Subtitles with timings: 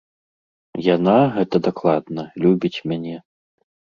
[0.95, 3.15] Яна, гэта дакладна, любіць мяне.